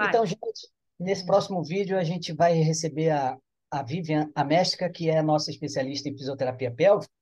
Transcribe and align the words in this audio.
Vai. 0.00 0.08
Então, 0.08 0.24
gente, 0.24 0.68
nesse 0.98 1.26
próximo 1.26 1.62
vídeo 1.62 1.98
a 1.98 2.02
gente 2.02 2.32
vai 2.32 2.54
receber 2.54 3.10
a, 3.10 3.36
a 3.70 3.82
Vivian 3.82 4.30
Améstica, 4.34 4.88
que 4.88 5.10
é 5.10 5.18
a 5.18 5.22
nossa 5.22 5.50
especialista 5.50 6.08
em 6.08 6.16
fisioterapia 6.16 6.74
pélvica, 6.74 7.12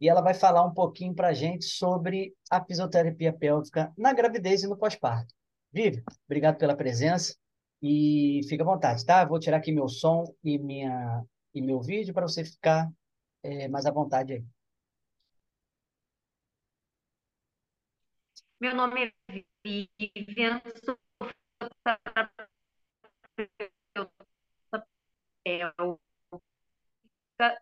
e 0.00 0.08
ela 0.08 0.20
vai 0.20 0.34
falar 0.34 0.64
um 0.64 0.72
pouquinho 0.72 1.12
para 1.12 1.28
a 1.28 1.34
gente 1.34 1.64
sobre 1.64 2.32
a 2.48 2.64
fisioterapia 2.64 3.32
pélvica 3.32 3.92
na 3.98 4.12
gravidez 4.12 4.62
e 4.62 4.68
no 4.68 4.78
pós-parto. 4.78 5.34
Vivian, 5.72 6.04
obrigado 6.26 6.58
pela 6.58 6.76
presença 6.76 7.34
e 7.82 8.40
fica 8.48 8.62
à 8.62 8.66
vontade, 8.66 9.04
tá? 9.04 9.24
Vou 9.24 9.40
tirar 9.40 9.56
aqui 9.56 9.72
meu 9.72 9.88
som 9.88 10.32
e, 10.44 10.60
minha, 10.60 11.24
e 11.52 11.60
meu 11.60 11.80
vídeo 11.80 12.14
para 12.14 12.28
você 12.28 12.44
ficar 12.44 12.88
é, 13.42 13.66
mais 13.66 13.84
à 13.84 13.90
vontade 13.90 14.34
aí. 14.34 14.44
Meu 18.60 18.76
nome 18.76 19.12
é 19.28 19.44
Vivian, 19.64 20.62
sou 20.84 20.96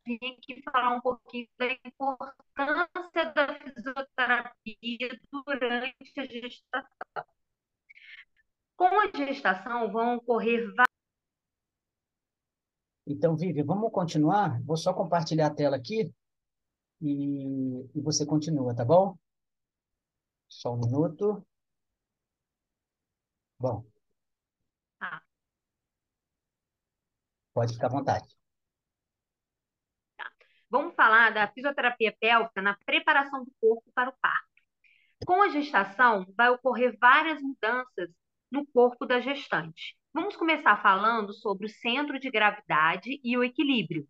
Vim 0.07 0.19
aqui 0.39 0.63
falar 0.63 0.97
um 0.97 1.01
pouquinho 1.01 1.49
da 1.59 1.67
importância 1.85 3.33
da 3.35 3.55
fisioterapia 3.61 5.21
durante 5.33 6.21
a 6.21 6.25
gestação. 6.25 7.25
Com 8.75 8.87
a 8.87 9.11
gestação 9.15 9.93
vão 9.93 10.17
ocorrer 10.17 10.67
várias. 10.75 10.87
Então, 13.07 13.37
Vivi, 13.37 13.63
vamos 13.63 13.93
continuar? 13.93 14.63
Vou 14.63 14.77
só 14.77 14.93
compartilhar 14.93 15.47
a 15.47 15.55
tela 15.55 15.77
aqui 15.77 16.13
e, 17.01 17.89
e 17.95 18.01
você 18.01 18.25
continua, 18.27 18.75
tá 18.75 18.85
bom? 18.85 19.17
Só 20.49 20.75
um 20.75 20.81
minuto. 20.81 21.47
Bom. 23.59 23.85
Pode 27.57 27.73
ficar 27.73 27.87
à 27.87 27.91
vontade. 27.91 28.29
Tá. 30.15 30.31
Vamos 30.69 30.95
falar 30.95 31.33
da 31.33 31.49
fisioterapia 31.49 32.15
pélvica 32.21 32.61
na 32.61 32.77
preparação 32.85 33.47
do 33.47 33.51
corpo 33.59 33.91
para 33.95 34.11
o 34.11 34.17
parto. 34.21 34.63
Com 35.25 35.43
a 35.43 35.49
gestação, 35.49 36.27
vai 36.37 36.51
ocorrer 36.51 36.99
várias 37.01 37.41
mudanças 37.41 38.11
no 38.53 38.67
corpo 38.67 39.07
da 39.07 39.21
gestante. 39.21 39.97
Vamos 40.13 40.37
começar 40.37 40.83
falando 40.83 41.33
sobre 41.33 41.65
o 41.65 41.71
centro 41.71 42.21
de 42.21 42.31
gravidade 42.31 43.19
e 43.25 43.39
o 43.39 43.43
equilíbrio. 43.43 44.07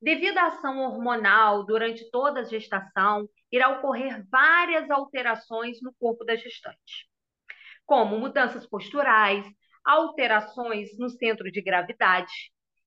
Devido 0.00 0.38
à 0.38 0.46
ação 0.46 0.78
hormonal 0.78 1.66
durante 1.66 2.08
toda 2.12 2.42
a 2.42 2.44
gestação, 2.44 3.28
irá 3.50 3.70
ocorrer 3.70 4.24
várias 4.30 4.88
alterações 4.88 5.82
no 5.82 5.92
corpo 5.94 6.24
da 6.24 6.36
gestante, 6.36 7.10
como 7.84 8.20
mudanças 8.20 8.64
posturais, 8.64 9.44
alterações 9.84 10.96
no 10.98 11.08
centro 11.08 11.50
de 11.50 11.60
gravidade. 11.60 12.32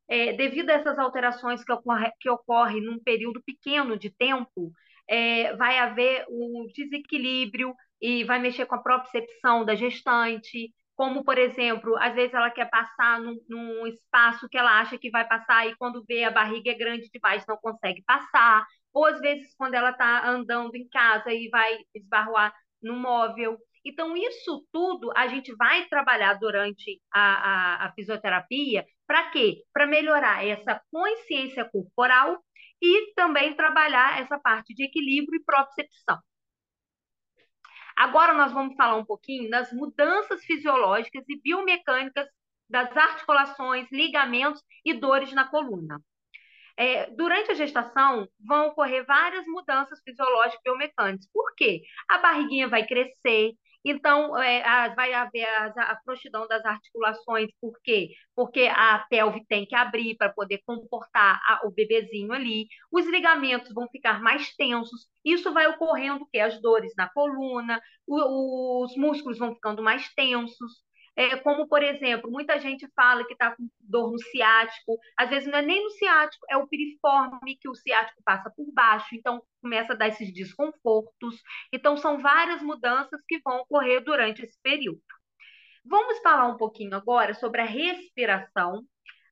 É, 0.07 0.33
devido 0.33 0.69
a 0.69 0.73
essas 0.73 0.99
alterações 0.99 1.63
que, 1.63 1.71
ocorre, 1.71 2.11
que 2.19 2.29
ocorrem 2.29 2.81
num 2.81 2.99
período 2.99 3.41
pequeno 3.43 3.97
de 3.97 4.09
tempo, 4.11 4.71
é, 5.09 5.55
vai 5.55 5.79
haver 5.79 6.25
um 6.29 6.67
desequilíbrio 6.73 7.73
e 8.01 8.23
vai 8.23 8.39
mexer 8.39 8.65
com 8.65 8.75
a 8.75 8.81
propriocepção 8.81 9.65
da 9.65 9.75
gestante, 9.75 10.71
como, 10.95 11.23
por 11.23 11.37
exemplo, 11.37 11.95
às 11.99 12.15
vezes 12.15 12.33
ela 12.33 12.49
quer 12.49 12.69
passar 12.69 13.19
num, 13.19 13.37
num, 13.49 13.87
espaço 13.87 14.47
que 14.49 14.57
ela 14.57 14.79
acha 14.79 14.97
que 14.97 15.09
vai 15.09 15.27
passar 15.27 15.67
e 15.67 15.75
quando 15.75 16.03
vê 16.07 16.23
a 16.23 16.31
barriga 16.31 16.71
é 16.71 16.73
grande 16.73 17.09
demais 17.11 17.45
não 17.47 17.57
consegue 17.57 18.01
passar, 18.03 18.65
ou 18.93 19.05
às 19.05 19.19
vezes 19.19 19.53
quando 19.57 19.73
ela 19.73 19.91
está 19.91 20.27
andando 20.29 20.75
em 20.75 20.87
casa 20.87 21.33
e 21.33 21.49
vai 21.49 21.77
esbarroar 21.93 22.53
no 22.81 22.95
móvel. 22.97 23.57
Então, 23.85 24.17
isso 24.17 24.65
tudo 24.71 25.11
a 25.15 25.27
gente 25.27 25.53
vai 25.55 25.85
trabalhar 25.85 26.33
durante 26.35 26.99
a, 27.13 27.21
a, 27.21 27.85
a 27.85 27.93
fisioterapia, 27.93 28.83
para 29.05 29.29
quê? 29.29 29.61
Para 29.71 29.85
melhorar 29.85 30.45
essa 30.45 30.81
consciência 30.91 31.63
corporal 31.65 32.43
e 32.81 33.13
também 33.13 33.55
trabalhar 33.55 34.19
essa 34.19 34.39
parte 34.39 34.73
de 34.73 34.85
equilíbrio 34.85 35.39
e 35.39 35.43
propriocepção. 35.43 36.19
Agora 37.95 38.33
nós 38.33 38.51
vamos 38.51 38.75
falar 38.75 38.95
um 38.95 39.05
pouquinho 39.05 39.49
das 39.49 39.71
mudanças 39.71 40.43
fisiológicas 40.43 41.23
e 41.29 41.39
biomecânicas 41.39 42.27
das 42.69 42.95
articulações, 42.97 43.87
ligamentos 43.91 44.61
e 44.83 44.93
dores 44.93 45.31
na 45.31 45.47
coluna. 45.47 46.01
É, 46.77 47.09
durante 47.11 47.51
a 47.51 47.55
gestação, 47.55 48.27
vão 48.39 48.67
ocorrer 48.67 49.05
várias 49.05 49.45
mudanças 49.45 50.01
fisiológicas 50.03 50.59
e 50.59 50.63
biomecânicas. 50.63 51.29
Por 51.31 51.55
quê? 51.55 51.83
A 52.09 52.17
barriguinha 52.17 52.67
vai 52.67 52.85
crescer, 52.85 53.53
então, 53.85 54.35
é, 54.41 54.93
vai 54.95 55.13
haver 55.13 55.45
a, 55.45 55.67
a 55.93 56.01
frouxidão 56.03 56.47
das 56.47 56.65
articulações, 56.65 57.49
por 57.61 57.79
quê? 57.83 58.09
Porque 58.35 58.61
a 58.61 59.05
pelve 59.09 59.45
tem 59.47 59.65
que 59.65 59.75
abrir 59.75 60.15
para 60.17 60.33
poder 60.33 60.61
comportar 60.65 61.39
a, 61.47 61.67
o 61.67 61.71
bebezinho 61.71 62.33
ali, 62.33 62.67
os 62.91 63.05
ligamentos 63.05 63.71
vão 63.73 63.87
ficar 63.89 64.19
mais 64.21 64.55
tensos, 64.55 65.07
isso 65.23 65.53
vai 65.53 65.67
ocorrendo 65.67 66.27
que 66.31 66.39
as 66.39 66.59
dores 66.61 66.93
na 66.97 67.07
coluna, 67.09 67.79
o, 68.07 68.83
os 68.83 68.95
músculos 68.97 69.37
vão 69.37 69.53
ficando 69.53 69.83
mais 69.83 70.11
tensos, 70.15 70.83
é, 71.15 71.37
como, 71.37 71.67
por 71.67 71.81
exemplo, 71.81 72.29
muita 72.29 72.59
gente 72.59 72.87
fala 72.95 73.25
que 73.25 73.33
está 73.33 73.55
com 73.55 73.69
dor 73.79 74.11
no 74.11 74.19
ciático, 74.19 74.99
às 75.17 75.29
vezes 75.29 75.49
não 75.49 75.59
é 75.59 75.61
nem 75.61 75.83
no 75.83 75.89
ciático, 75.91 76.45
é 76.49 76.57
o 76.57 76.67
piriforme 76.67 77.55
que 77.55 77.69
o 77.69 77.75
ciático 77.75 78.21
passa 78.23 78.51
por 78.55 78.69
baixo, 78.73 79.15
então 79.15 79.41
começa 79.61 79.93
a 79.93 79.95
dar 79.95 80.09
esses 80.09 80.33
desconfortos. 80.33 81.41
Então, 81.71 81.95
são 81.95 82.19
várias 82.19 82.61
mudanças 82.61 83.21
que 83.27 83.39
vão 83.39 83.59
ocorrer 83.59 84.03
durante 84.03 84.43
esse 84.43 84.59
período. 84.61 85.01
Vamos 85.85 86.19
falar 86.19 86.47
um 86.47 86.57
pouquinho 86.57 86.95
agora 86.95 87.33
sobre 87.33 87.61
a 87.61 87.65
respiração, 87.65 88.83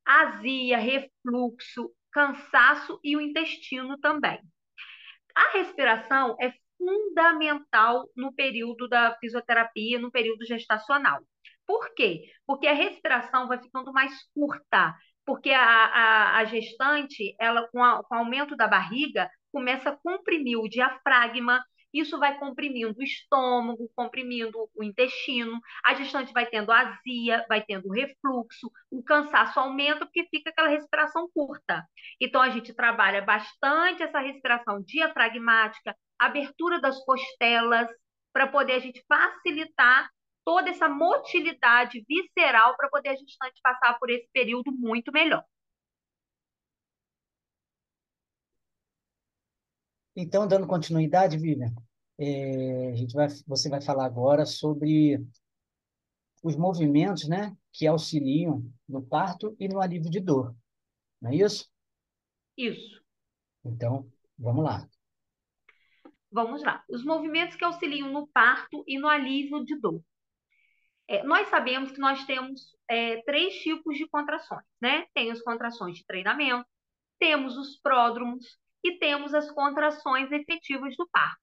azia, 0.06 0.78
refluxo, 0.78 1.92
cansaço 2.12 3.00
e 3.04 3.18
o 3.18 3.22
intestino 3.22 3.98
também. 4.00 4.40
A 5.36 5.52
respiração 5.58 6.38
é 6.40 6.54
fundamental 6.78 8.08
no 8.16 8.34
período 8.34 8.88
da 8.88 9.18
fisioterapia, 9.20 10.00
no 10.00 10.12
período 10.12 10.46
gestacional. 10.46 11.22
Por 11.66 11.94
quê? 11.96 12.24
Porque 12.46 12.68
a 12.68 12.74
respiração 12.74 13.48
vai 13.48 13.62
ficando 13.62 13.94
mais 13.94 14.12
curta, 14.34 14.96
porque 15.26 15.52
a, 15.52 15.64
a, 15.64 16.38
a 16.40 16.46
gestante, 16.46 17.36
ela 17.40 17.68
com, 17.70 17.84
a, 17.84 18.04
com 18.04 18.16
o 18.16 18.18
aumento 18.20 18.56
da 18.56 18.68
barriga, 18.68 19.30
começa 19.52 19.90
a 19.90 19.98
comprimir 19.98 20.60
o 20.60 20.68
diafragma, 20.68 21.64
isso 21.94 22.18
vai 22.18 22.38
comprimindo 22.40 22.96
o 22.98 23.04
estômago, 23.04 23.90
comprimindo 23.96 24.68
o 24.76 24.84
intestino, 24.84 25.60
a 25.86 25.94
gestante 25.94 26.34
vai 26.34 26.48
tendo 26.48 26.72
azia, 26.72 27.46
vai 27.48 27.64
tendo 27.64 27.88
refluxo, 27.92 28.72
o 28.90 29.04
cansaço 29.04 29.60
aumenta 29.60 30.06
porque 30.06 30.28
fica 30.30 30.50
aquela 30.50 30.70
respiração 30.70 31.30
curta. 31.32 31.86
Então 32.20 32.42
a 32.42 32.50
gente 32.50 32.74
trabalha 32.74 33.22
bastante 33.22 34.02
essa 34.02 34.20
respiração 34.20 34.82
diafragmática, 34.82 35.96
abertura 36.18 36.82
das 36.82 36.98
costelas, 37.06 37.88
para 38.34 38.48
poder 38.48 38.74
a 38.74 38.80
gente 38.80 39.04
facilitar 39.08 40.10
toda 40.46 40.70
essa 40.70 40.90
motilidade 40.90 42.04
visceral 42.08 42.76
para 42.76 42.90
poder 42.90 43.10
a 43.10 43.16
gestante 43.16 43.62
passar 43.62 43.98
por 44.00 44.10
esse 44.10 44.28
período 44.32 44.72
muito 44.72 45.12
melhor. 45.12 45.44
Então, 50.16 50.48
dando 50.48 50.68
continuidade, 50.68 51.38
Vivian, 51.38 51.74
é, 52.20 52.92
a 52.92 52.96
gente 52.96 53.14
vai, 53.14 53.28
você 53.48 53.68
vai 53.68 53.82
falar 53.82 54.06
agora 54.06 54.46
sobre 54.46 55.26
os 56.44 56.56
movimentos 56.56 57.28
né, 57.28 57.56
que 57.72 57.88
auxiliam 57.88 58.64
no 58.88 59.02
parto 59.02 59.56
e 59.60 59.68
no 59.68 59.82
alívio 59.82 60.12
de 60.12 60.20
dor. 60.20 60.56
Não 61.20 61.32
é 61.32 61.36
isso? 61.36 61.68
Isso. 62.56 63.02
Então, 63.66 64.08
vamos 64.38 64.64
lá. 64.64 64.88
Vamos 66.32 66.62
lá. 66.62 66.84
Os 66.90 67.04
movimentos 67.04 67.56
que 67.56 67.64
auxiliam 67.64 68.12
no 68.12 68.28
parto 68.28 68.84
e 68.88 69.00
no 69.00 69.08
alívio 69.08 69.64
de 69.64 69.80
dor. 69.80 70.04
É, 71.08 71.24
nós 71.24 71.48
sabemos 71.50 71.92
que 71.92 72.00
nós 72.00 72.26
temos 72.26 72.62
é, 72.90 73.22
três 73.24 73.56
tipos 73.56 73.98
de 73.98 74.08
contrações, 74.08 74.64
né? 74.82 75.06
Tem 75.14 75.32
as 75.32 75.42
contrações 75.42 75.98
de 75.98 76.06
treinamento, 76.06 76.66
temos 77.20 77.58
os 77.58 77.78
pródromos 77.80 78.58
e 78.84 78.98
temos 78.98 79.34
as 79.34 79.50
contrações 79.52 80.32
efetivas 80.32 80.96
do 80.98 81.08
parto. 81.10 81.42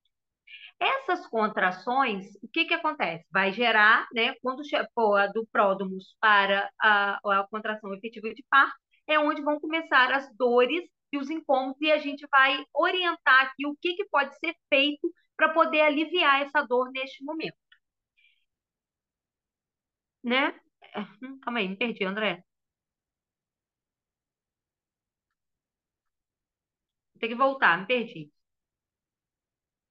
Essas 0.79 1.27
contrações, 1.27 2.27
o 2.43 2.49
que, 2.49 2.65
que 2.65 2.75
acontece? 2.75 3.27
Vai 3.31 3.53
gerar, 3.53 4.07
né, 4.15 4.35
quando 4.43 4.63
for 4.95 5.31
do 5.33 5.47
pródromos 5.53 6.17
para 6.19 6.71
a, 6.81 7.41
a 7.41 7.47
contração 7.51 7.93
efetiva 7.95 8.33
de 8.33 8.43
parto, 8.49 8.75
é 9.07 9.19
onde 9.19 9.43
vão 9.43 9.61
começar 9.61 10.11
as 10.13 10.35
dores 10.37 10.85
e 11.13 11.19
os 11.19 11.29
incômodos, 11.29 11.81
e 11.83 11.93
a 11.93 11.99
gente 11.99 12.27
vai 12.31 12.65
orientar 12.75 13.47
aqui 13.47 13.67
o 13.67 13.77
que, 13.81 13.95
que 13.95 14.07
pode 14.09 14.35
ser 14.39 14.55
feito 14.71 15.13
para 15.37 15.51
poder 15.51 15.83
aliviar 15.83 16.43
essa 16.43 16.63
dor 16.63 16.91
neste 16.93 17.23
momento 17.25 17.57
né? 20.25 20.55
É, 20.95 21.01
hum, 21.23 21.39
calma 21.41 21.61
aí, 21.61 21.69
me 21.69 21.77
perdi, 21.77 22.05
André. 22.05 22.45
Tem 27.21 27.29
que 27.29 27.37
voltar, 27.37 27.79
me 27.79 27.87
perdi. 27.87 28.33